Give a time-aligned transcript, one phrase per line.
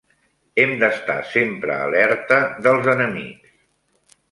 [0.63, 3.57] Hem d'estar sempre alerta dels enemics.